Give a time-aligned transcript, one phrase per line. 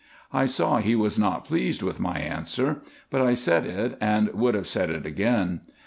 [0.33, 4.55] I saw he was not pleased with my answer; but I said it, and would
[4.55, 5.61] have said it again.